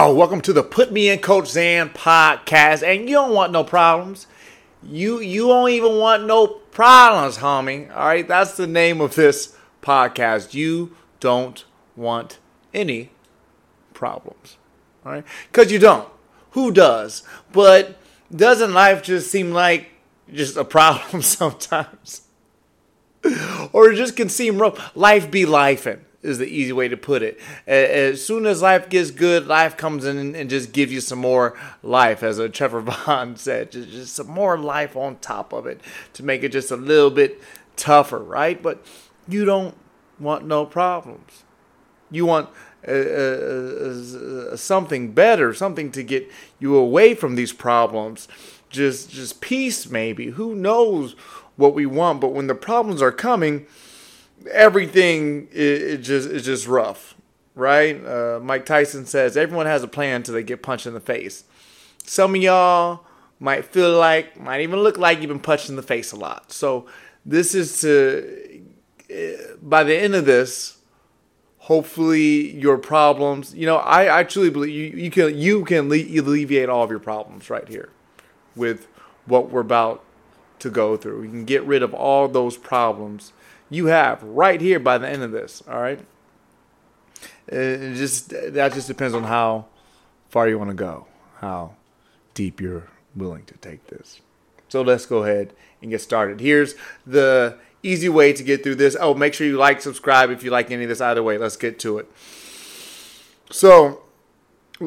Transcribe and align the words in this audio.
Oh, 0.00 0.14
welcome 0.14 0.40
to 0.42 0.52
the 0.52 0.62
Put 0.62 0.92
Me 0.92 1.08
in 1.08 1.18
Coach 1.18 1.46
Xan 1.46 1.92
podcast. 1.92 2.86
And 2.86 3.08
you 3.08 3.16
don't 3.16 3.34
want 3.34 3.50
no 3.50 3.64
problems. 3.64 4.28
You 4.80 5.18
you 5.18 5.48
don't 5.48 5.70
even 5.70 5.98
want 5.98 6.24
no 6.24 6.46
problems, 6.46 7.38
homie. 7.38 7.90
All 7.90 8.06
right, 8.06 8.28
that's 8.28 8.56
the 8.56 8.68
name 8.68 9.00
of 9.00 9.16
this 9.16 9.56
podcast. 9.82 10.54
You 10.54 10.94
don't 11.18 11.64
want 11.96 12.38
any 12.72 13.10
problems. 13.92 14.56
All 15.04 15.10
right, 15.10 15.24
because 15.50 15.72
you 15.72 15.80
don't. 15.80 16.08
Who 16.52 16.70
does? 16.70 17.24
But 17.50 17.98
doesn't 18.30 18.72
life 18.72 19.02
just 19.02 19.32
seem 19.32 19.50
like 19.50 19.90
just 20.32 20.56
a 20.56 20.64
problem 20.64 21.22
sometimes? 21.22 22.22
or 23.72 23.90
it 23.90 23.96
just 23.96 24.14
can 24.14 24.28
seem 24.28 24.62
rough. 24.62 24.96
Life 24.96 25.28
be 25.28 25.44
lifing 25.44 26.02
is 26.22 26.38
the 26.38 26.46
easy 26.46 26.72
way 26.72 26.88
to 26.88 26.96
put 26.96 27.22
it. 27.22 27.38
As 27.66 28.24
soon 28.24 28.44
as 28.46 28.60
life 28.60 28.88
gets 28.88 29.10
good, 29.10 29.46
life 29.46 29.76
comes 29.76 30.04
in 30.04 30.34
and 30.34 30.50
just 30.50 30.72
gives 30.72 30.92
you 30.92 31.00
some 31.00 31.20
more 31.20 31.56
life, 31.82 32.22
as 32.22 32.38
a 32.38 32.48
Trevor 32.48 32.80
Vaughn 32.80 33.36
said, 33.36 33.70
just, 33.70 33.90
just 33.90 34.16
some 34.16 34.28
more 34.28 34.58
life 34.58 34.96
on 34.96 35.16
top 35.18 35.52
of 35.52 35.66
it 35.66 35.80
to 36.14 36.24
make 36.24 36.42
it 36.42 36.50
just 36.50 36.70
a 36.70 36.76
little 36.76 37.10
bit 37.10 37.40
tougher, 37.76 38.18
right? 38.18 38.60
But 38.60 38.84
you 39.28 39.44
don't 39.44 39.76
want 40.18 40.44
no 40.44 40.66
problems. 40.66 41.44
You 42.10 42.26
want 42.26 42.48
uh, 42.86 42.90
uh, 42.90 44.54
uh, 44.54 44.56
something 44.56 45.12
better, 45.12 45.54
something 45.54 45.92
to 45.92 46.02
get 46.02 46.28
you 46.58 46.74
away 46.74 47.14
from 47.14 47.36
these 47.36 47.52
problems. 47.52 48.26
Just, 48.70 49.10
just 49.10 49.40
peace, 49.40 49.88
maybe. 49.88 50.30
Who 50.30 50.54
knows 50.54 51.14
what 51.56 51.74
we 51.74 51.86
want? 51.86 52.20
But 52.20 52.32
when 52.32 52.48
the 52.48 52.54
problems 52.54 53.00
are 53.00 53.12
coming, 53.12 53.66
everything 54.50 55.48
is, 55.52 56.06
just 56.06 56.28
is 56.28 56.44
just 56.44 56.66
rough, 56.66 57.14
right? 57.54 58.04
Uh, 58.04 58.40
Mike 58.42 58.66
Tyson 58.66 59.06
says 59.06 59.36
everyone 59.36 59.66
has 59.66 59.82
a 59.82 59.88
plan 59.88 60.16
until 60.16 60.34
they 60.34 60.42
get 60.42 60.62
punched 60.62 60.86
in 60.86 60.94
the 60.94 61.00
face. 61.00 61.44
Some 62.04 62.34
of 62.34 62.40
y'all 62.40 63.00
might 63.40 63.64
feel 63.64 63.96
like, 63.98 64.38
might 64.40 64.62
even 64.62 64.80
look 64.80 64.98
like 64.98 65.20
you've 65.20 65.28
been 65.28 65.40
punched 65.40 65.68
in 65.68 65.76
the 65.76 65.82
face 65.82 66.12
a 66.12 66.16
lot. 66.16 66.52
So 66.52 66.86
this 67.24 67.54
is 67.54 67.80
to, 67.82 68.62
uh, 69.10 69.56
by 69.62 69.84
the 69.84 69.96
end 69.96 70.14
of 70.14 70.24
this, 70.24 70.78
hopefully 71.58 72.56
your 72.58 72.78
problems. 72.78 73.54
You 73.54 73.66
know, 73.66 73.76
I, 73.76 74.20
I 74.20 74.24
truly 74.24 74.50
believe 74.50 74.74
you, 74.74 75.02
you 75.04 75.10
can 75.10 75.36
you 75.36 75.64
can 75.64 75.90
alleviate 75.90 76.68
all 76.68 76.82
of 76.82 76.90
your 76.90 76.98
problems 76.98 77.50
right 77.50 77.68
here 77.68 77.90
with 78.56 78.88
what 79.26 79.50
we're 79.50 79.60
about 79.60 80.02
to 80.60 80.70
go 80.70 80.96
through. 80.96 81.20
We 81.20 81.28
can 81.28 81.44
get 81.44 81.62
rid 81.64 81.82
of 81.82 81.92
all 81.92 82.26
those 82.26 82.56
problems 82.56 83.32
you 83.70 83.86
have 83.86 84.22
right 84.22 84.60
here 84.60 84.78
by 84.78 84.98
the 84.98 85.08
end 85.08 85.22
of 85.22 85.30
this. 85.32 85.62
All 85.68 85.80
right. 85.80 86.00
It 87.46 87.94
just 87.94 88.30
that 88.30 88.72
just 88.74 88.88
depends 88.88 89.14
on 89.14 89.24
how 89.24 89.66
far 90.28 90.48
you 90.48 90.58
want 90.58 90.70
to 90.70 90.74
go, 90.74 91.06
how 91.38 91.74
deep 92.34 92.60
you're 92.60 92.88
willing 93.16 93.44
to 93.46 93.54
take 93.58 93.86
this. 93.86 94.20
So 94.68 94.82
let's 94.82 95.06
go 95.06 95.24
ahead 95.24 95.54
and 95.80 95.90
get 95.90 96.02
started. 96.02 96.40
Here's 96.40 96.74
the 97.06 97.58
easy 97.82 98.08
way 98.08 98.32
to 98.34 98.42
get 98.42 98.62
through 98.62 98.74
this. 98.74 98.96
Oh, 99.00 99.14
make 99.14 99.32
sure 99.32 99.46
you 99.46 99.56
like, 99.56 99.80
subscribe 99.80 100.30
if 100.30 100.44
you 100.44 100.50
like 100.50 100.70
any 100.70 100.82
of 100.82 100.88
this. 100.90 101.00
Either 101.00 101.22
way, 101.22 101.38
let's 101.38 101.56
get 101.56 101.78
to 101.80 101.98
it. 101.98 102.10
So 103.50 104.02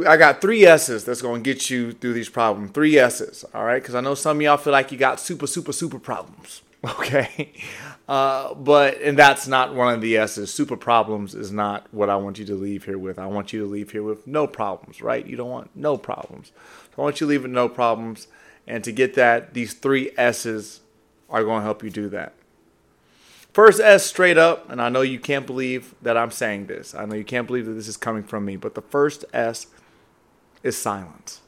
I 0.08 0.18
got 0.18 0.40
three 0.40 0.66
S's 0.66 1.04
that's 1.04 1.22
going 1.22 1.44
to 1.44 1.54
get 1.54 1.70
you 1.72 1.94
through 1.94 2.14
these 2.14 2.30
problems. 2.30 2.72
Three 2.72 2.98
S's, 3.00 3.44
all 3.56 3.66
right? 3.66 3.82
Because 3.82 3.96
I 3.96 4.02
know 4.02 4.14
some 4.14 4.38
of 4.38 4.42
y'all 4.44 4.58
feel 4.58 4.74
like 4.74 4.92
you 4.92 4.98
got 5.00 5.20
super, 5.20 5.48
super, 5.48 5.74
super 5.74 5.98
problems. 5.98 6.62
Okay. 7.00 7.54
Uh, 8.10 8.56
but, 8.56 9.00
and 9.02 9.18
that's 9.18 9.48
not 9.48 9.74
one 9.76 9.94
of 9.94 10.02
the 10.02 10.18
S's. 10.18 10.54
Super 10.54 10.76
problems 10.76 11.36
is 11.36 11.52
not 11.52 11.88
what 11.92 12.10
I 12.10 12.16
want 12.16 12.40
you 12.40 12.46
to 12.46 12.56
leave 12.56 12.84
here 12.84 12.98
with. 12.98 13.20
I 13.20 13.28
want 13.28 13.54
you 13.54 13.62
to 13.62 13.68
leave 13.68 13.92
here 13.92 14.04
with 14.04 14.26
no 14.28 14.48
problems, 14.48 15.02
right? 15.02 15.26
You 15.26 15.38
don't 15.38 15.50
want 15.50 15.70
no 15.76 15.96
problems. 15.98 16.52
So 16.96 17.02
I 17.02 17.02
want 17.04 17.22
you 17.22 17.28
to 17.28 17.30
leave 17.30 17.44
with 17.44 17.52
no 17.52 17.70
problems. 17.70 18.28
And 18.68 18.84
to 18.84 18.92
get 18.92 19.14
that, 19.14 19.54
these 19.54 19.74
three 19.74 20.12
S's 20.18 20.82
are 21.30 21.44
going 21.44 21.60
to 21.60 21.64
help 21.64 21.84
you 21.84 21.90
do 21.90 22.10
that. 22.10 22.34
First 23.54 23.82
S 23.82 24.06
straight 24.06 24.38
up, 24.38 24.70
and 24.70 24.82
I 24.82 24.90
know 24.90 25.02
you 25.02 25.20
can't 25.20 25.46
believe 25.46 25.94
that 26.02 26.16
I'm 26.16 26.32
saying 26.32 26.68
this. 26.68 26.96
I 26.96 27.06
know 27.06 27.16
you 27.16 27.26
can't 27.26 27.48
believe 27.48 27.66
that 27.66 27.74
this 27.74 27.90
is 27.90 27.98
coming 27.98 28.24
from 28.24 28.46
me, 28.46 28.56
but 28.56 28.76
the 28.76 28.82
first 28.82 29.26
S 29.34 29.68
is 30.64 30.78
silence. 30.78 31.42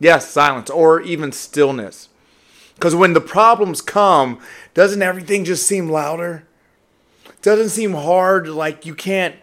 Yes, 0.00 0.28
silence, 0.28 0.70
or 0.70 1.00
even 1.00 1.30
stillness. 1.30 2.08
Because 2.74 2.94
when 2.94 3.12
the 3.12 3.20
problems 3.20 3.80
come, 3.80 4.40
doesn't 4.74 5.02
everything 5.02 5.44
just 5.44 5.66
seem 5.66 5.88
louder? 5.88 6.46
Doesn't 7.42 7.70
seem 7.70 7.92
hard, 7.92 8.48
like 8.48 8.86
you 8.86 8.94
can't 8.94 9.36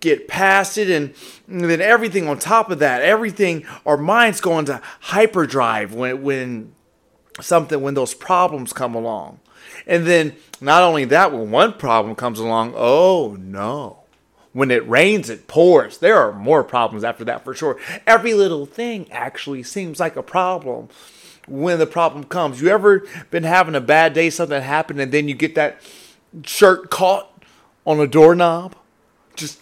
get 0.00 0.28
past 0.28 0.78
it. 0.78 0.90
And, 0.90 1.14
then 1.46 1.80
everything 1.80 2.28
on 2.28 2.38
top 2.38 2.70
of 2.70 2.78
that, 2.78 3.02
everything, 3.02 3.66
our 3.84 3.96
minds 3.96 4.40
go 4.40 4.58
into 4.58 4.80
hyperdrive 5.00 5.92
when, 5.92 6.22
when 6.22 6.72
something, 7.40 7.80
when 7.80 7.94
those 7.94 8.14
problems 8.14 8.72
come 8.72 8.94
along. 8.94 9.40
And 9.86 10.06
then 10.06 10.36
not 10.60 10.82
only 10.82 11.04
that, 11.06 11.32
when 11.32 11.50
one 11.50 11.74
problem 11.74 12.14
comes 12.14 12.38
along, 12.38 12.74
oh 12.76 13.36
no. 13.38 13.98
When 14.52 14.72
it 14.72 14.88
rains, 14.88 15.30
it 15.30 15.46
pours. 15.46 15.98
There 15.98 16.18
are 16.18 16.32
more 16.32 16.64
problems 16.64 17.04
after 17.04 17.24
that 17.24 17.44
for 17.44 17.54
sure. 17.54 17.78
Every 18.04 18.34
little 18.34 18.66
thing 18.66 19.10
actually 19.12 19.62
seems 19.62 20.00
like 20.00 20.16
a 20.16 20.24
problem 20.24 20.88
when 21.50 21.78
the 21.78 21.86
problem 21.86 22.24
comes. 22.24 22.62
You 22.62 22.68
ever 22.68 23.04
been 23.30 23.42
having 23.42 23.74
a 23.74 23.80
bad 23.80 24.14
day, 24.14 24.30
something 24.30 24.62
happened, 24.62 25.00
and 25.00 25.12
then 25.12 25.28
you 25.28 25.34
get 25.34 25.54
that 25.56 25.80
shirt 26.44 26.90
caught 26.90 27.44
on 27.84 27.98
a 27.98 28.06
doorknob? 28.06 28.76
Just 29.34 29.60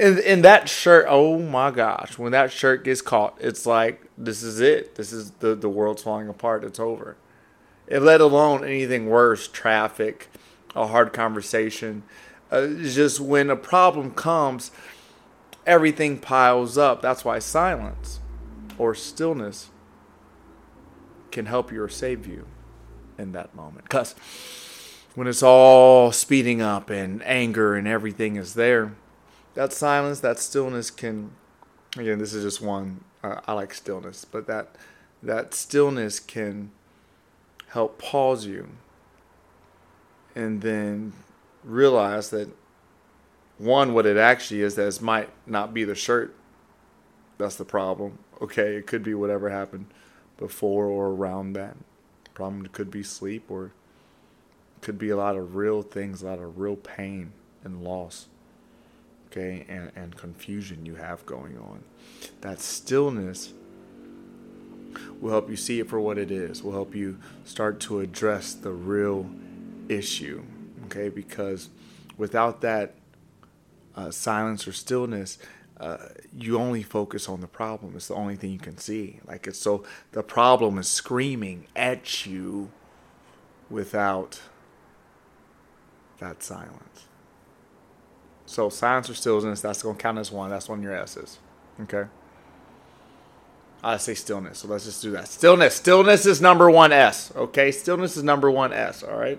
and, 0.00 0.18
and 0.20 0.44
that 0.44 0.68
shirt, 0.68 1.06
oh 1.08 1.38
my 1.38 1.70
gosh, 1.70 2.18
when 2.18 2.32
that 2.32 2.50
shirt 2.50 2.84
gets 2.84 3.02
caught, 3.02 3.36
it's 3.40 3.66
like 3.66 4.02
this 4.16 4.42
is 4.42 4.60
it. 4.60 4.94
This 4.94 5.12
is 5.12 5.32
the 5.32 5.54
the 5.54 5.68
world's 5.68 6.02
falling 6.02 6.28
apart. 6.28 6.64
It's 6.64 6.80
over. 6.80 7.16
And 7.88 8.04
let 8.04 8.20
alone 8.20 8.64
anything 8.64 9.06
worse, 9.06 9.46
traffic, 9.46 10.28
a 10.74 10.86
hard 10.86 11.12
conversation. 11.12 12.02
Uh, 12.50 12.68
just 12.68 13.20
when 13.20 13.50
a 13.50 13.56
problem 13.56 14.12
comes, 14.12 14.70
everything 15.66 16.18
piles 16.18 16.78
up. 16.78 17.02
That's 17.02 17.24
why 17.24 17.38
silence 17.40 18.20
or 18.78 18.94
stillness 18.94 19.70
can 21.34 21.46
help 21.46 21.70
you 21.70 21.82
or 21.82 21.88
save 21.88 22.26
you 22.26 22.46
in 23.18 23.32
that 23.32 23.54
moment. 23.54 23.84
Because 23.84 24.14
when 25.14 25.26
it's 25.26 25.42
all 25.42 26.10
speeding 26.12 26.62
up 26.62 26.88
and 26.88 27.22
anger 27.26 27.74
and 27.74 27.86
everything 27.86 28.36
is 28.36 28.54
there, 28.54 28.94
that 29.52 29.72
silence, 29.72 30.20
that 30.20 30.38
stillness 30.38 30.90
can, 30.90 31.32
again, 31.96 32.18
this 32.18 32.32
is 32.32 32.42
just 32.42 32.62
one. 32.62 33.04
Uh, 33.22 33.40
I 33.46 33.52
like 33.52 33.74
stillness, 33.74 34.24
but 34.24 34.46
that 34.46 34.76
that 35.22 35.54
stillness 35.54 36.20
can 36.20 36.70
help 37.68 37.98
pause 37.98 38.46
you 38.46 38.68
and 40.34 40.60
then 40.60 41.12
realize 41.62 42.30
that 42.30 42.48
one, 43.56 43.94
what 43.94 44.04
it 44.04 44.16
actually 44.16 44.60
is, 44.60 44.74
that 44.74 45.00
might 45.00 45.30
not 45.46 45.72
be 45.72 45.84
the 45.84 45.94
shirt 45.94 46.34
that's 47.38 47.56
the 47.56 47.64
problem. 47.64 48.18
Okay, 48.40 48.76
it 48.76 48.86
could 48.86 49.02
be 49.02 49.14
whatever 49.14 49.50
happened 49.50 49.86
before 50.36 50.86
or 50.86 51.08
around 51.08 51.52
that. 51.54 51.76
Problem 52.34 52.66
could 52.66 52.90
be 52.90 53.02
sleep 53.02 53.44
or 53.48 53.72
could 54.80 54.98
be 54.98 55.10
a 55.10 55.16
lot 55.16 55.36
of 55.36 55.54
real 55.54 55.82
things, 55.82 56.22
a 56.22 56.26
lot 56.26 56.38
of 56.38 56.58
real 56.58 56.76
pain 56.76 57.32
and 57.62 57.82
loss. 57.82 58.26
Okay, 59.30 59.64
and, 59.68 59.90
and 59.96 60.16
confusion 60.16 60.86
you 60.86 60.96
have 60.96 61.24
going 61.26 61.58
on. 61.58 61.82
That 62.42 62.60
stillness 62.60 63.52
will 65.20 65.30
help 65.30 65.50
you 65.50 65.56
see 65.56 65.80
it 65.80 65.88
for 65.88 66.00
what 66.00 66.18
it 66.18 66.30
is, 66.30 66.62
will 66.62 66.72
help 66.72 66.94
you 66.94 67.18
start 67.44 67.80
to 67.80 68.00
address 68.00 68.54
the 68.54 68.70
real 68.70 69.28
issue. 69.88 70.44
Okay, 70.86 71.08
because 71.08 71.68
without 72.16 72.60
that 72.60 72.94
uh, 73.96 74.10
silence 74.10 74.68
or 74.68 74.72
stillness, 74.72 75.38
you 76.36 76.58
only 76.58 76.82
focus 76.82 77.28
on 77.28 77.40
the 77.40 77.46
problem. 77.46 77.94
It's 77.96 78.08
the 78.08 78.14
only 78.14 78.36
thing 78.36 78.52
you 78.52 78.58
can 78.58 78.78
see. 78.78 79.20
Like 79.26 79.46
it's 79.46 79.58
so 79.58 79.84
the 80.12 80.22
problem 80.22 80.78
is 80.78 80.88
screaming 80.88 81.66
at 81.74 82.26
you 82.26 82.70
without 83.68 84.40
that 86.18 86.42
silence. 86.42 87.06
So 88.46 88.68
silence 88.68 89.10
or 89.10 89.14
stillness, 89.14 89.60
that's 89.60 89.82
to 89.82 89.94
count 89.94 90.18
as 90.18 90.30
one. 90.30 90.50
That's 90.50 90.68
one 90.68 90.78
of 90.78 90.84
your 90.84 90.94
S's. 90.94 91.38
Okay. 91.82 92.04
I 93.82 93.96
say 93.98 94.14
stillness. 94.14 94.60
So 94.60 94.68
let's 94.68 94.84
just 94.84 95.02
do 95.02 95.10
that. 95.12 95.28
Stillness. 95.28 95.76
Stillness 95.76 96.24
is 96.24 96.40
number 96.40 96.70
one 96.70 96.92
S. 96.92 97.32
Okay. 97.34 97.70
Stillness 97.72 98.16
is 98.16 98.22
number 98.22 98.50
one 98.50 98.72
S. 98.72 99.02
All 99.02 99.16
right. 99.16 99.38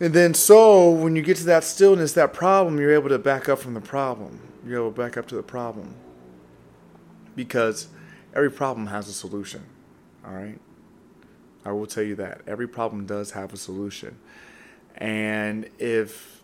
And 0.00 0.14
then 0.14 0.34
so 0.34 0.90
when 0.90 1.16
you 1.16 1.22
get 1.22 1.38
to 1.38 1.44
that 1.44 1.64
stillness, 1.64 2.12
that 2.12 2.32
problem, 2.32 2.78
you're 2.78 2.92
able 2.92 3.08
to 3.08 3.18
back 3.18 3.48
up 3.48 3.58
from 3.58 3.74
the 3.74 3.80
problem 3.80 4.47
able 4.66 4.90
to 4.90 4.96
back 4.96 5.16
up 5.16 5.26
to 5.28 5.34
the 5.34 5.42
problem. 5.42 5.94
Because 7.36 7.88
every 8.34 8.50
problem 8.50 8.88
has 8.88 9.08
a 9.08 9.12
solution. 9.12 9.64
All 10.26 10.34
right? 10.34 10.58
I 11.64 11.72
will 11.72 11.86
tell 11.86 12.02
you 12.02 12.14
that. 12.16 12.40
Every 12.46 12.68
problem 12.68 13.06
does 13.06 13.32
have 13.32 13.52
a 13.52 13.56
solution. 13.56 14.18
And 14.96 15.68
if 15.78 16.42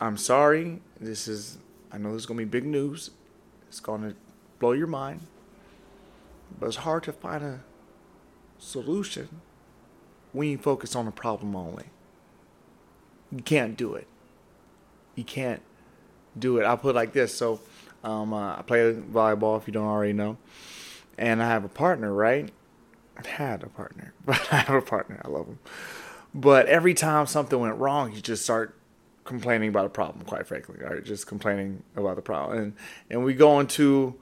I'm 0.00 0.16
sorry, 0.16 0.80
this 1.00 1.28
is, 1.28 1.58
I 1.90 1.98
know 1.98 2.12
this 2.12 2.22
is 2.22 2.26
going 2.26 2.38
to 2.38 2.46
be 2.46 2.50
big 2.50 2.64
news. 2.64 3.10
It's 3.68 3.80
going 3.80 4.02
to 4.02 4.14
blow 4.58 4.72
your 4.72 4.86
mind. 4.86 5.20
But 6.58 6.66
it's 6.66 6.76
hard 6.76 7.02
to 7.04 7.12
find 7.12 7.42
a 7.42 7.60
solution 8.58 9.40
when 10.32 10.48
you 10.48 10.58
focus 10.58 10.94
on 10.94 11.06
the 11.06 11.10
problem 11.10 11.54
only. 11.56 11.86
You 13.30 13.42
can't 13.42 13.76
do 13.76 13.94
it. 13.94 14.06
You 15.14 15.24
can't 15.24 15.62
do 16.38 16.58
it. 16.58 16.64
I'll 16.64 16.78
put 16.78 16.90
it 16.90 16.94
like 16.94 17.12
this. 17.12 17.34
So 17.34 17.60
um, 18.04 18.32
uh, 18.32 18.56
I 18.56 18.62
play 18.62 18.92
volleyball, 18.94 19.58
if 19.60 19.66
you 19.66 19.72
don't 19.72 19.86
already 19.86 20.12
know. 20.12 20.36
And 21.18 21.42
I 21.42 21.48
have 21.48 21.64
a 21.64 21.68
partner, 21.68 22.12
right? 22.12 22.50
I 23.16 23.28
had 23.28 23.62
a 23.62 23.68
partner, 23.68 24.12
but 24.24 24.40
I 24.52 24.56
have 24.56 24.74
a 24.74 24.82
partner. 24.82 25.20
I 25.24 25.28
love 25.28 25.46
him. 25.46 25.58
But 26.34 26.66
every 26.66 26.94
time 26.94 27.26
something 27.26 27.58
went 27.58 27.76
wrong, 27.76 28.12
he 28.12 28.20
just 28.20 28.42
start 28.42 28.74
complaining 29.24 29.68
about 29.68 29.86
a 29.86 29.90
problem. 29.90 30.24
Quite 30.24 30.46
frankly, 30.46 30.76
right? 30.80 31.04
Just 31.04 31.26
complaining 31.26 31.82
about 31.96 32.16
the 32.16 32.22
problem. 32.22 32.58
And 32.58 32.72
and 33.10 33.24
we 33.24 33.34
go 33.34 33.60
into 33.60 34.14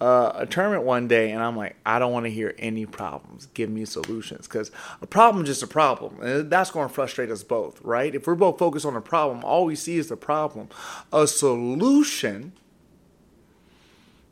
uh, 0.00 0.32
a 0.34 0.46
tournament 0.46 0.82
one 0.82 1.08
day, 1.08 1.30
and 1.30 1.42
I'm 1.42 1.56
like, 1.56 1.76
I 1.86 1.98
don't 1.98 2.12
want 2.12 2.26
to 2.26 2.30
hear 2.30 2.54
any 2.58 2.84
problems. 2.84 3.46
Give 3.54 3.70
me 3.70 3.84
solutions, 3.84 4.46
because 4.46 4.70
a 5.00 5.06
problem 5.06 5.44
is 5.44 5.48
just 5.48 5.62
a 5.62 5.66
problem, 5.66 6.20
and 6.20 6.50
that's 6.50 6.70
going 6.70 6.88
to 6.88 6.94
frustrate 6.94 7.30
us 7.30 7.42
both, 7.42 7.80
right? 7.82 8.14
If 8.14 8.26
we're 8.26 8.34
both 8.34 8.58
focused 8.58 8.84
on 8.84 8.96
a 8.96 9.00
problem, 9.00 9.42
all 9.44 9.64
we 9.64 9.74
see 9.74 9.96
is 9.96 10.08
the 10.08 10.16
problem. 10.16 10.68
A 11.12 11.26
solution. 11.26 12.52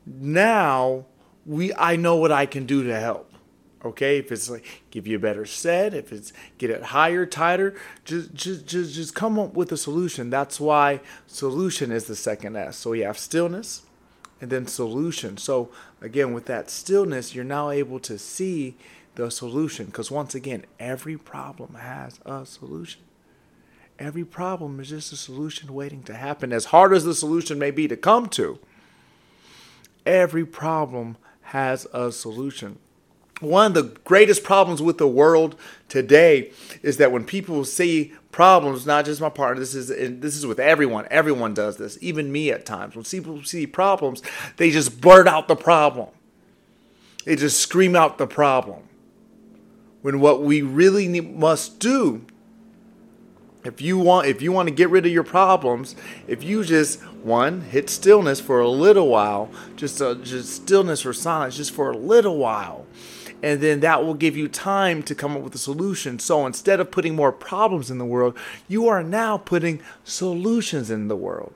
Now 0.07 1.07
we, 1.47 1.73
I 1.75 1.97
know 1.97 2.17
what 2.17 2.33
I 2.33 2.45
can 2.45 2.67
do 2.67 2.83
to 2.85 2.99
help. 2.99 3.31
Okay, 3.83 4.17
if 4.19 4.33
it's 4.33 4.49
like 4.49 4.65
give 4.91 5.07
you 5.07 5.17
a 5.17 5.21
better 5.21 5.45
set, 5.45 5.93
if 5.93 6.11
it's 6.11 6.33
get 6.57 6.71
it 6.71 6.83
higher, 6.83 7.27
tighter, 7.27 7.75
just 8.07 8.33
just 8.33 8.67
just 8.67 8.95
just 8.95 9.15
come 9.15 9.39
up 9.39 9.53
with 9.53 9.71
a 9.73 9.77
solution. 9.77 10.31
That's 10.31 10.59
why 10.59 11.01
solution 11.27 11.93
is 11.93 12.07
the 12.07 12.17
second 12.17 12.57
S. 12.57 12.79
So 12.79 12.91
we 12.91 13.01
have 13.01 13.19
stillness 13.19 13.83
and 14.45 14.53
then 14.53 14.67
solution. 14.67 15.39
So 15.39 15.71
again, 16.03 16.35
with 16.35 16.45
that 16.45 16.69
stillness, 16.69 17.35
you're 17.35 17.45
now 17.45 17.71
able 17.71 17.99
to 18.01 18.19
see 18.19 18.77
the 19.15 19.31
solution 19.31 19.87
because 19.87 20.11
once 20.11 20.35
again, 20.35 20.67
every 20.79 21.17
problem 21.17 21.77
has 21.77 22.21
a 22.27 22.45
solution. 22.45 23.01
Every 23.99 24.23
problem 24.23 24.81
is 24.81 24.91
just 24.91 25.15
a 25.15 25.17
solution 25.17 25.73
waiting 25.73 26.03
to 26.03 26.13
happen. 26.13 26.53
As 26.53 26.67
hard 26.67 26.93
as 26.93 27.05
the 27.05 27.15
solution 27.15 27.59
may 27.59 27.71
be 27.71 27.89
to 27.89 27.97
come 27.97 28.29
to, 28.31 28.59
every 30.05 30.45
problem 30.45 31.17
has 31.45 31.87
a 31.95 32.13
solution 32.13 32.79
one 33.41 33.67
of 33.67 33.75
the 33.75 33.99
greatest 34.05 34.45
problems 34.45 34.81
with 34.81 34.99
the 34.99 35.09
world 35.09 35.57
today 35.89 36.53
is 36.83 36.99
that 36.99 37.11
when 37.11 37.25
people 37.25 37.65
see 37.65 38.13
problems, 38.35 38.85
not 38.85 39.05
just 39.05 39.21
my 39.21 39.29
partner, 39.29 39.61
this 39.61 39.77
is 39.77 39.87
this 40.21 40.37
is 40.37 40.45
with 40.45 40.59
everyone. 40.59 41.07
Everyone 41.09 41.55
does 41.55 41.77
this, 41.77 41.97
even 42.01 42.33
me 42.33 42.51
at 42.51 42.67
times. 42.67 42.97
When 42.97 43.05
people 43.05 43.45
see 43.45 43.65
problems, 43.65 44.23
they 44.57 44.73
just 44.73 45.01
blurt 45.01 45.29
out 45.29 45.47
the 45.47 45.55
problem. 45.55 46.09
They 47.25 47.37
just 47.37 47.61
scream 47.61 47.95
out 47.95 48.19
the 48.19 48.27
problem. 48.27 48.83
When 50.03 50.19
what 50.19 50.43
we 50.43 50.63
really 50.63 51.07
need, 51.07 51.37
must 51.37 51.79
do 51.79 52.27
if 53.65 53.81
you 53.81 53.99
want 53.99 54.27
if 54.27 54.43
you 54.43 54.51
want 54.51 54.69
to 54.69 54.75
get 54.75 54.91
rid 54.91 55.07
of 55.07 55.13
your 55.13 55.23
problems 55.23 55.95
if 56.27 56.43
you 56.43 56.65
just 56.65 57.01
one 57.23 57.61
hit 57.61 57.89
stillness 57.89 58.41
for 58.41 58.61
a 58.61 58.69
little 58.69 59.09
while 59.09 59.49
just 59.77 60.03
a, 60.03 60.17
just 60.17 60.51
stillness 60.51 61.07
or 61.07 61.15
silence 61.15 61.57
just 61.57 61.71
for 61.71 61.91
a 61.91 61.97
little 61.97 62.37
while 62.37 62.85
and 63.45 63.61
then 63.61 63.81
that 63.81 64.03
will 64.03 64.15
give 64.15 64.39
you 64.39 64.49
time 64.49 65.03
to 65.03 65.15
come 65.15 65.37
up 65.37 65.43
with 65.43 65.55
a 65.55 65.59
solution. 65.59 66.19
So 66.19 66.47
instead 66.47 66.81
of 66.81 66.91
putting 66.91 67.15
more 67.15 67.31
problems 67.31 67.91
in 67.91 67.99
the 67.99 68.07
world, 68.07 68.39
you 68.69 68.89
are 68.89 69.03
now 69.03 69.37
putting 69.37 69.83
solutions 70.03 70.91
in 70.91 71.09
the 71.09 71.17
world. 71.17 71.53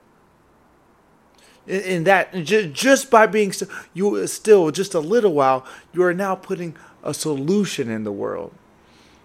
In 1.65 2.03
that, 2.03 2.31
just 2.43 3.09
by 3.09 3.25
being 3.25 3.51
you 3.95 4.27
still 4.27 4.69
just 4.69 4.93
a 4.93 4.99
little 4.99 5.33
while, 5.33 5.65
you 5.91 6.03
are 6.03 6.13
now 6.13 6.35
putting 6.35 6.77
a 7.03 7.11
solution 7.11 7.89
in 7.89 8.03
the 8.03 8.11
world. 8.11 8.53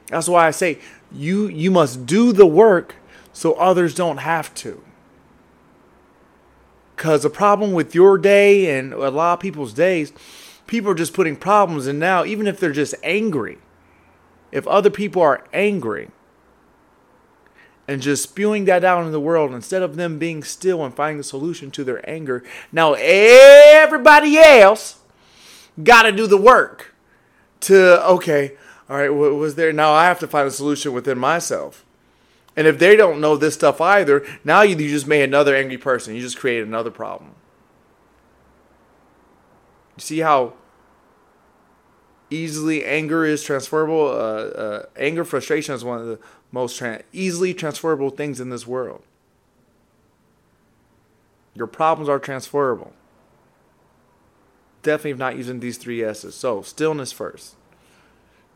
That's 0.07 0.29
why 0.29 0.47
I 0.47 0.51
say 0.51 0.79
you 1.13 1.49
you 1.49 1.71
must 1.71 2.07
do 2.07 2.33
the 2.33 2.47
work 2.47 2.95
so 3.35 3.53
others 3.55 3.95
don't 3.95 4.19
have 4.19 4.55
to. 4.55 4.83
Because 6.97 7.25
the 7.25 7.31
problem 7.31 7.73
with 7.73 7.95
your 7.95 8.17
day 8.17 8.79
and 8.79 8.95
a 8.95 9.11
lot 9.11 9.35
of 9.35 9.41
people's 9.41 9.75
days 9.75 10.15
people 10.67 10.91
are 10.91 10.95
just 10.95 11.15
putting 11.15 11.37
problems 11.37 11.87
in 11.87 11.99
now, 11.99 12.25
even 12.25 12.47
if 12.47 12.59
they're 12.59 12.73
just 12.73 12.95
angry. 13.03 13.59
If 14.53 14.67
other 14.67 14.91
people 14.91 15.21
are 15.23 15.45
angry 15.53 16.11
and 17.89 18.01
just 18.01 18.23
spewing 18.23 18.65
that 18.67 18.85
out 18.85 19.05
in 19.05 19.13
the 19.13 19.21
world 19.21 19.53
instead 19.53 19.83
of 19.83 19.97
them 19.97 20.19
being 20.19 20.43
still 20.45 20.85
and 20.85 20.95
finding 20.95 21.21
a 21.21 21.25
solution 21.25 21.71
to 21.73 21.85
their 21.85 22.09
anger, 22.09 22.45
now 22.71 22.95
everybody 22.95 24.39
else 24.39 25.01
got 25.83 26.03
to 26.03 26.13
do 26.13 26.27
the 26.27 26.37
work 26.37 26.95
to, 27.61 28.05
okay, 28.07 28.57
all 28.89 28.97
right, 28.97 29.13
what 29.13 29.35
was 29.35 29.57
there? 29.57 29.73
Now 29.73 29.93
I 29.93 30.05
have 30.05 30.21
to 30.21 30.29
find 30.29 30.47
a 30.47 30.51
solution 30.51 30.93
within 30.93 31.19
myself. 31.19 31.85
And 32.57 32.67
if 32.67 32.79
they 32.79 32.95
don't 32.95 33.21
know 33.21 33.37
this 33.37 33.55
stuff 33.55 33.81
either, 33.81 34.25
now 34.45 34.63
you, 34.63 34.77
you 34.77 34.89
just 34.89 35.09
made 35.09 35.23
another 35.23 35.57
angry 35.57 35.79
person. 35.79 36.15
You 36.15 36.21
just 36.21 36.39
created 36.39 36.69
another 36.69 36.91
problem. 36.91 37.35
You 39.96 40.00
see 40.00 40.19
how 40.20 40.55
easily 42.31 42.85
anger 42.85 43.25
is 43.25 43.43
transferable? 43.43 44.08
Uh, 44.08 44.12
uh, 44.12 44.87
anger, 44.96 45.25
frustration 45.25 45.75
is 45.75 45.85
one 45.85 46.00
of 46.00 46.06
the 46.06 46.19
most 46.50 46.79
tra- 46.79 47.02
easily 47.12 47.55
transferable 47.55 48.11
things 48.11 48.41
in 48.41 48.50
this 48.50 48.67
world. 48.67 49.02
Your 51.55 51.67
problems 51.67 52.08
are 52.08 52.19
transferable. 52.19 52.93
Definitely 54.82 55.19
not 55.19 55.37
using 55.37 55.61
these 55.61 55.79
three 55.79 56.02
S's. 56.02 56.35
So, 56.35 56.62
stillness 56.62 57.12
first. 57.12 57.55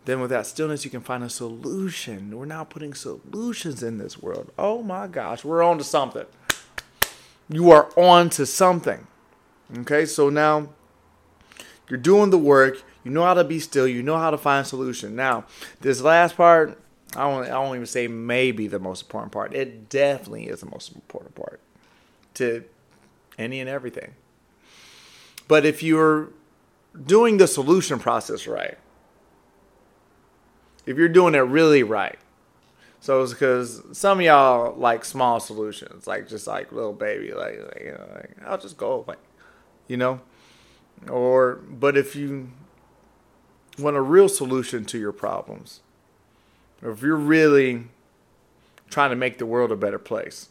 Then, 0.05 0.21
with 0.21 0.31
that 0.31 0.47
stillness, 0.47 0.85
you 0.85 0.91
can 0.91 1.01
find 1.01 1.23
a 1.23 1.31
solution. 1.31 2.37
We're 2.37 2.47
now 2.47 2.65
putting 2.65 2.95
solutions 2.95 3.83
in 3.83 3.99
this 3.99 4.21
world. 4.21 4.51
Oh 4.59 4.83
my 4.83 5.07
gosh, 5.07 5.45
we're 5.45 5.63
on 5.63 5.79
to 5.79 5.85
something. 5.85 6.27
You 7.49 7.71
are 7.71 7.89
on 7.97 8.31
to 8.31 8.47
something. 8.47 9.07
Okay, 9.81 10.07
so 10.07 10.29
now 10.29 10.71
you're 11.89 11.99
doing 11.99 12.31
the 12.31 12.39
work. 12.39 12.83
You 13.05 13.11
know 13.11 13.25
how 13.25 13.35
to 13.35 13.45
be 13.45 13.59
still. 13.61 13.87
You 13.87 14.03
know 14.03 14.19
how 14.19 14.31
to 14.31 14.39
find 14.39 14.67
a 14.67 14.69
solution. 14.69 15.17
Now, 15.17 15.45
this 15.81 16.01
last 16.01 16.37
part, 16.37 16.79
I 17.17 17.21
don't, 17.21 17.45
I 17.45 17.49
don't 17.49 17.75
even 17.75 17.87
say 17.87 18.07
maybe 18.07 18.67
the 18.67 18.79
most 18.79 19.03
important 19.03 19.33
part. 19.33 19.55
It 19.55 19.89
definitely 19.89 20.49
is 20.49 20.61
the 20.61 20.67
most 20.67 20.95
important 20.95 21.35
part 21.35 21.61
to 22.35 22.65
any 23.39 23.61
and 23.61 23.69
everything. 23.69 24.15
But 25.47 25.65
if 25.65 25.83
you're 25.83 26.31
doing 27.07 27.39
the 27.39 27.47
solution 27.47 27.99
process 27.99 28.47
right, 28.47 28.77
if 30.85 30.97
you're 30.97 31.09
doing 31.09 31.35
it 31.35 31.39
really 31.39 31.83
right, 31.83 32.19
so 33.01 33.23
it's 33.23 33.33
because 33.33 33.83
some 33.93 34.19
of 34.19 34.25
y'all 34.25 34.75
like 34.77 35.05
small 35.05 35.41
solutions, 35.41 36.07
like 36.07 36.29
just 36.29 36.47
like 36.47 36.73
little 36.73 36.93
baby, 36.93 37.33
like, 37.33 37.59
like 37.63 37.83
you 37.83 37.93
know, 37.93 38.09
like, 38.15 38.37
I'll 38.45 38.59
just 38.59 38.77
go 38.77 38.93
away, 38.93 39.17
you 39.87 39.97
know. 39.97 40.21
Or, 41.07 41.61
but 41.69 41.97
if 41.97 42.17
you 42.17 42.51
want 43.79 43.97
a 43.97 44.01
real 44.01 44.29
solution 44.29 44.85
to 44.87 44.99
your 44.99 45.13
problems, 45.13 45.81
or 46.83 46.91
if 46.91 47.03
you're 47.03 47.17
really 47.17 47.85
trying 48.91 49.11
to 49.11 49.17
make 49.17 49.39
the 49.39 49.47
world 49.47 49.71
a 49.71 49.77
better 49.77 49.99
place, 49.99 50.49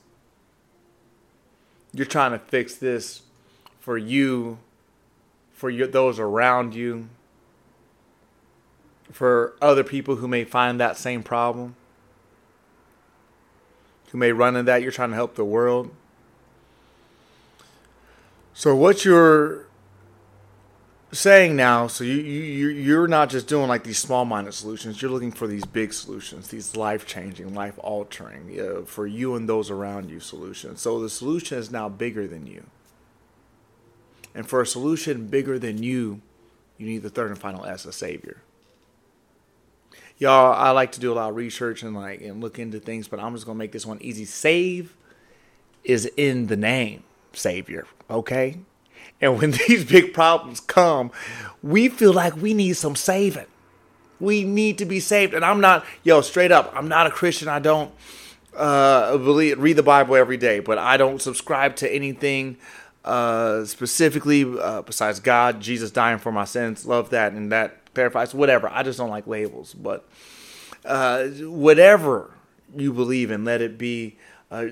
you're 1.93 2.05
trying 2.05 2.31
to 2.31 2.39
fix 2.39 2.75
this 2.75 3.23
for 3.79 3.97
you, 3.97 4.59
for 5.51 5.69
your, 5.69 5.87
those 5.87 6.19
around 6.19 6.75
you, 6.75 7.09
for 9.11 9.55
other 9.61 9.83
people 9.83 10.17
who 10.17 10.27
may 10.27 10.43
find 10.43 10.79
that 10.79 10.97
same 10.97 11.23
problem, 11.23 11.75
who 14.11 14.17
may 14.17 14.31
run 14.31 14.55
into 14.55 14.63
that, 14.63 14.81
you're 14.81 14.91
trying 14.91 15.09
to 15.09 15.15
help 15.15 15.35
the 15.35 15.45
world. 15.45 15.91
So, 18.53 18.75
what 18.75 19.05
you're 19.05 19.66
saying 21.11 21.55
now, 21.55 21.87
so 21.87 22.03
you 22.03 22.15
you 22.15 22.67
you're 22.69 23.07
not 23.07 23.29
just 23.29 23.47
doing 23.47 23.67
like 23.67 23.83
these 23.83 23.97
small 23.97 24.25
minded 24.25 24.53
solutions. 24.53 25.01
You're 25.01 25.11
looking 25.11 25.31
for 25.31 25.47
these 25.47 25.65
big 25.65 25.93
solutions, 25.93 26.49
these 26.49 26.75
life 26.75 27.05
changing, 27.05 27.53
life 27.53 27.75
altering 27.79 28.59
uh, 28.59 28.85
for 28.85 29.07
you 29.07 29.35
and 29.35 29.47
those 29.47 29.71
around 29.71 30.09
you 30.09 30.19
solutions. 30.19 30.81
So 30.81 30.99
the 30.99 31.09
solution 31.09 31.57
is 31.57 31.71
now 31.71 31.89
bigger 31.89 32.27
than 32.27 32.45
you. 32.45 32.65
And 34.35 34.47
for 34.47 34.61
a 34.61 34.67
solution 34.67 35.27
bigger 35.27 35.57
than 35.57 35.81
you, 35.81 36.21
you 36.77 36.85
need 36.85 37.01
the 37.01 37.09
third 37.09 37.31
and 37.31 37.39
final 37.39 37.65
S, 37.65 37.85
a 37.85 37.93
savior. 37.93 38.41
Y'all, 40.19 40.53
I 40.53 40.71
like 40.71 40.91
to 40.93 40.99
do 40.99 41.11
a 41.11 41.15
lot 41.15 41.29
of 41.29 41.35
research 41.35 41.83
and 41.83 41.95
like 41.95 42.21
and 42.21 42.41
look 42.41 42.59
into 42.59 42.79
things, 42.79 43.07
but 43.07 43.19
I'm 43.19 43.33
just 43.33 43.45
gonna 43.45 43.57
make 43.57 43.71
this 43.71 43.85
one 43.85 44.01
easy. 44.01 44.25
Save 44.25 44.95
is 45.83 46.05
in 46.17 46.47
the 46.47 46.57
name, 46.57 47.03
savior. 47.33 47.87
Okay, 48.09 48.57
and 49.21 49.39
when 49.39 49.51
these 49.67 49.83
big 49.83 50.13
problems 50.13 50.59
come, 50.59 51.11
we 51.63 51.89
feel 51.89 52.13
like 52.13 52.35
we 52.35 52.53
need 52.53 52.73
some 52.73 52.95
saving. 52.95 53.45
We 54.19 54.43
need 54.43 54.77
to 54.79 54.85
be 54.85 54.99
saved. 54.99 55.33
And 55.33 55.45
I'm 55.45 55.61
not, 55.61 55.85
yo, 56.03 56.21
straight 56.21 56.51
up, 56.51 56.71
I'm 56.75 56.87
not 56.87 57.07
a 57.07 57.11
Christian. 57.11 57.47
I 57.47 57.59
don't 57.59 57.91
uh, 58.55 59.17
believe, 59.17 59.59
read 59.59 59.75
the 59.75 59.83
Bible 59.83 60.15
every 60.15 60.37
day, 60.37 60.59
but 60.59 60.77
I 60.77 60.97
don't 60.97 61.21
subscribe 61.21 61.75
to 61.77 61.93
anything 61.93 62.57
uh, 63.05 63.63
specifically, 63.65 64.43
uh, 64.43 64.81
besides 64.81 65.19
God, 65.19 65.61
Jesus 65.61 65.91
dying 65.91 66.17
for 66.17 66.31
my 66.31 66.45
sins. 66.45 66.85
Love 66.85 67.11
that 67.11 67.33
and 67.33 67.51
that 67.51 67.93
clarifies 67.93 68.33
whatever. 68.33 68.69
I 68.69 68.83
just 68.83 68.97
don't 68.99 69.09
like 69.09 69.27
labels, 69.27 69.73
but 69.73 70.07
uh, 70.85 71.27
whatever 71.27 72.31
you 72.75 72.91
believe 72.91 73.31
in, 73.31 73.45
let 73.45 73.61
it 73.61 73.77
be, 73.77 74.17
uh, 74.51 74.65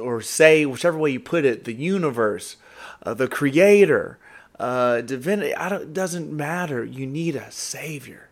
or 0.00 0.20
say 0.20 0.66
whichever 0.66 0.98
way 0.98 1.10
you 1.10 1.20
put 1.20 1.44
it, 1.44 1.64
the 1.64 1.72
universe, 1.72 2.56
uh, 3.02 3.14
the 3.14 3.28
Creator, 3.28 4.18
uh, 4.58 5.00
divinity. 5.02 5.54
I 5.54 5.68
don't, 5.68 5.82
it 5.82 5.94
doesn't 5.94 6.32
matter. 6.32 6.84
You 6.84 7.06
need 7.06 7.36
a 7.36 7.50
Savior, 7.50 8.28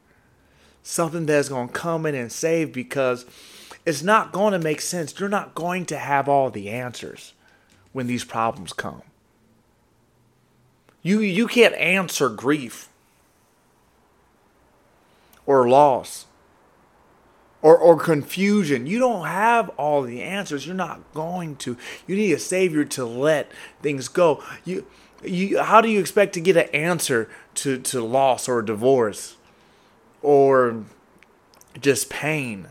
something 0.82 1.26
that's 1.26 1.48
going 1.48 1.68
to 1.68 1.74
come 1.74 2.06
in 2.06 2.14
and 2.14 2.30
save 2.30 2.72
because 2.72 3.26
it's 3.84 4.02
not 4.02 4.32
going 4.32 4.52
to 4.52 4.58
make 4.58 4.80
sense. 4.80 5.18
You're 5.18 5.28
not 5.28 5.54
going 5.54 5.86
to 5.86 5.98
have 5.98 6.28
all 6.28 6.50
the 6.50 6.68
answers 6.70 7.32
when 7.92 8.06
these 8.06 8.24
problems 8.24 8.72
come. 8.72 9.02
You 11.02 11.20
you 11.20 11.46
can't 11.46 11.74
answer 11.76 12.28
grief 12.28 12.88
or 15.46 15.68
loss 15.68 16.26
or 17.66 17.76
or 17.76 17.96
confusion. 17.96 18.86
You 18.86 19.00
don't 19.00 19.26
have 19.26 19.70
all 19.70 20.02
the 20.02 20.22
answers. 20.22 20.64
You're 20.64 20.76
not 20.76 21.00
going 21.14 21.56
to. 21.56 21.76
You 22.06 22.14
need 22.14 22.30
a 22.30 22.38
savior 22.38 22.84
to 22.84 23.04
let 23.04 23.50
things 23.82 24.06
go. 24.06 24.40
You 24.64 24.86
you 25.24 25.60
how 25.60 25.80
do 25.80 25.88
you 25.88 25.98
expect 25.98 26.32
to 26.34 26.40
get 26.40 26.56
an 26.56 26.68
answer 26.68 27.28
to 27.56 27.78
to 27.78 28.00
loss 28.00 28.48
or 28.48 28.62
divorce 28.62 29.36
or 30.22 30.84
just 31.80 32.08
pain? 32.08 32.68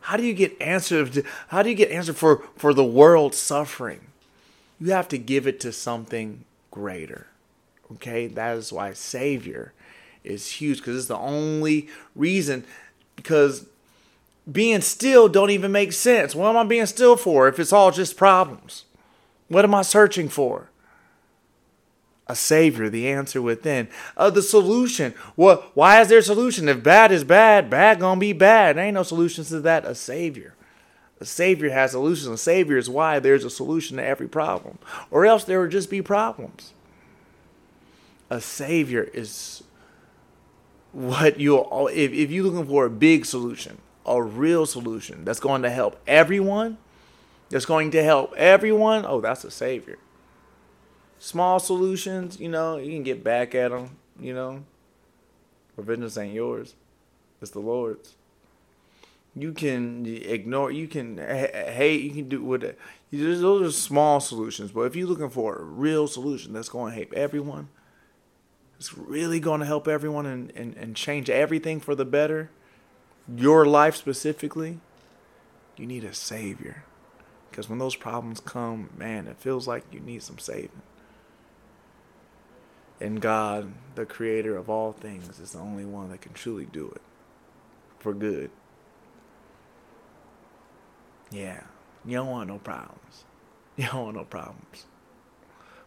How 0.00 0.16
do 0.16 0.22
you 0.22 0.32
get 0.32 0.58
answered? 0.58 1.22
How 1.48 1.62
do 1.62 1.68
you 1.68 1.76
get 1.76 1.90
answer 1.90 2.14
for 2.14 2.44
for 2.56 2.72
the 2.72 2.86
world 2.86 3.34
suffering? 3.34 4.06
You 4.80 4.92
have 4.92 5.08
to 5.08 5.18
give 5.18 5.46
it 5.46 5.60
to 5.60 5.70
something 5.70 6.46
greater. 6.70 7.26
Okay, 7.92 8.26
that 8.26 8.56
is 8.56 8.72
why 8.72 8.94
Savior 8.94 9.74
is 10.24 10.52
huge 10.52 10.78
because 10.78 10.96
it's 10.96 11.08
the 11.08 11.18
only 11.18 11.90
reason. 12.14 12.64
Because 13.14 13.66
being 14.50 14.80
still 14.80 15.28
don't 15.28 15.50
even 15.50 15.72
make 15.72 15.92
sense. 15.92 16.34
What 16.34 16.48
am 16.48 16.56
I 16.56 16.64
being 16.64 16.86
still 16.86 17.16
for 17.16 17.48
if 17.48 17.58
it's 17.58 17.72
all 17.72 17.90
just 17.90 18.16
problems? 18.16 18.84
What 19.48 19.64
am 19.64 19.74
I 19.74 19.82
searching 19.82 20.28
for? 20.28 20.70
A 22.26 22.36
savior, 22.36 22.90
the 22.90 23.08
answer 23.08 23.40
within. 23.40 23.88
Uh, 24.16 24.28
the 24.28 24.42
solution. 24.42 25.14
What? 25.34 25.74
Why 25.74 26.00
is 26.00 26.08
there 26.08 26.18
a 26.18 26.22
solution? 26.22 26.68
If 26.68 26.82
bad 26.82 27.10
is 27.10 27.24
bad, 27.24 27.70
bad 27.70 28.00
gonna 28.00 28.20
be 28.20 28.34
bad. 28.34 28.76
There 28.76 28.84
ain't 28.84 28.94
no 28.94 29.02
solutions 29.02 29.48
to 29.48 29.60
that. 29.60 29.86
A 29.86 29.94
savior. 29.94 30.54
A 31.20 31.24
savior 31.24 31.70
has 31.70 31.92
solutions. 31.92 32.28
A 32.28 32.36
savior 32.36 32.76
is 32.76 32.90
why 32.90 33.18
there's 33.18 33.44
a 33.44 33.50
solution 33.50 33.96
to 33.96 34.04
every 34.04 34.28
problem, 34.28 34.78
or 35.10 35.24
else 35.24 35.44
there 35.44 35.60
would 35.60 35.70
just 35.70 35.90
be 35.90 36.02
problems 36.02 36.72
a 38.30 38.40
savior 38.40 39.08
is 39.12 39.62
what 40.92 41.38
you'll. 41.38 41.88
if, 41.92 42.12
if 42.12 42.30
you're 42.30 42.44
looking 42.44 42.66
for 42.66 42.86
a 42.86 42.90
big 42.90 43.24
solution 43.24 43.78
a 44.16 44.22
real 44.22 44.66
solution 44.66 45.24
that's 45.24 45.40
going 45.40 45.62
to 45.62 45.70
help 45.70 46.00
everyone 46.06 46.78
that's 47.50 47.64
going 47.64 47.90
to 47.92 48.02
help 48.02 48.34
everyone. 48.36 49.04
Oh 49.06 49.20
that's 49.20 49.44
a 49.44 49.50
savior. 49.50 49.98
Small 51.18 51.58
solutions 51.58 52.38
you 52.38 52.48
know 52.48 52.76
you 52.76 52.92
can 52.92 53.02
get 53.02 53.24
back 53.24 53.54
at 53.54 53.70
them 53.70 53.96
you 54.20 54.34
know. 54.34 54.64
Vengeance 55.76 56.18
ain't 56.18 56.34
yours. 56.34 56.74
It's 57.40 57.52
the 57.52 57.60
lord's. 57.60 58.16
You 59.36 59.52
can 59.52 60.04
ignore 60.06 60.72
you 60.72 60.88
can 60.88 61.18
hate 61.18 62.02
you 62.02 62.10
can 62.10 62.28
do 62.28 62.42
what 62.42 62.76
those 63.12 63.62
are 63.62 63.70
small 63.70 64.18
solutions 64.20 64.72
but 64.72 64.82
if 64.82 64.96
you're 64.96 65.06
looking 65.06 65.30
for 65.30 65.56
a 65.56 65.62
real 65.62 66.08
solution 66.08 66.52
that's 66.52 66.68
going 66.68 66.92
to 66.92 66.98
help 66.98 67.12
everyone 67.12 67.68
is 68.78 68.96
really 68.96 69.40
going 69.40 69.60
to 69.60 69.66
help 69.66 69.88
everyone 69.88 70.26
and, 70.26 70.52
and, 70.54 70.76
and 70.76 70.96
change 70.96 71.28
everything 71.28 71.80
for 71.80 71.94
the 71.94 72.04
better, 72.04 72.50
your 73.36 73.66
life 73.66 73.96
specifically, 73.96 74.80
you 75.76 75.86
need 75.86 76.04
a 76.04 76.14
savior. 76.14 76.84
Because 77.50 77.68
when 77.68 77.78
those 77.78 77.96
problems 77.96 78.40
come, 78.40 78.90
man, 78.96 79.26
it 79.26 79.38
feels 79.38 79.66
like 79.66 79.84
you 79.92 80.00
need 80.00 80.22
some 80.22 80.38
saving. 80.38 80.82
And 83.00 83.20
God, 83.20 83.72
the 83.94 84.04
creator 84.04 84.56
of 84.56 84.68
all 84.68 84.92
things, 84.92 85.38
is 85.38 85.52
the 85.52 85.58
only 85.58 85.84
one 85.84 86.10
that 86.10 86.20
can 86.20 86.32
truly 86.32 86.66
do 86.66 86.90
it 86.94 87.02
for 87.98 88.12
good. 88.12 88.50
Yeah, 91.30 91.62
you 92.04 92.16
don't 92.16 92.28
want 92.28 92.48
no 92.48 92.58
problems. 92.58 93.24
You 93.76 93.86
don't 93.86 94.02
want 94.02 94.16
no 94.16 94.24
problems. 94.24 94.86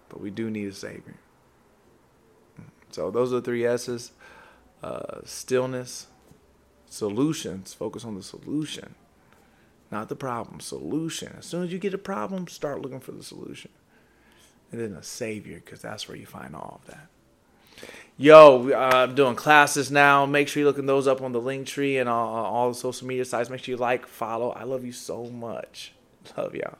But 0.07 0.21
we 0.21 0.29
do 0.29 0.50
need 0.50 0.69
a 0.69 0.74
savior. 0.74 1.17
So 2.89 3.12
those 3.12 3.33
are 3.33 3.36
the 3.36 3.41
three 3.41 3.65
S's. 3.65 4.13
Uh, 4.81 5.19
stillness, 5.25 6.07
solutions. 6.91 7.74
Focus 7.74 8.05
on 8.05 8.15
the 8.15 8.21
solution, 8.21 8.93
not 9.91 10.10
the 10.10 10.15
problem. 10.15 10.60
Solution. 10.60 11.33
As 11.39 11.45
soon 11.45 11.63
as 11.63 11.71
you 11.71 11.79
get 11.79 11.93
a 11.93 11.98
problem, 11.98 12.48
start 12.48 12.81
looking 12.81 13.00
for 13.00 13.13
the 13.13 13.24
solution, 13.24 13.71
and 14.71 14.79
then 14.79 14.93
a 14.93 15.01
savior, 15.01 15.62
because 15.63 15.81
that's 15.81 16.07
where 16.07 16.17
you 16.17 16.25
find 16.25 16.55
all 16.55 16.81
of 16.83 16.91
that. 16.91 17.07
Yo, 18.17 18.71
I'm 18.74 19.15
doing 19.15 19.36
classes 19.36 19.89
now. 19.89 20.27
Make 20.27 20.48
sure 20.48 20.62
you're 20.62 20.69
looking 20.69 20.86
those 20.86 21.07
up 21.07 21.21
on 21.21 21.31
the 21.31 21.41
Linktree 21.41 22.00
and 22.00 22.07
all, 22.07 22.45
all 22.45 22.69
the 22.69 22.75
social 22.75 23.07
media 23.07 23.25
sites. 23.25 23.50
Make 23.50 23.63
sure 23.63 23.74
you 23.74 23.77
like, 23.77 24.05
follow. 24.05 24.51
I 24.51 24.63
love 24.63 24.86
you 24.86 24.91
so 24.91 25.25
much. 25.25 25.93
Love 26.38 26.53
y'all. 26.53 26.77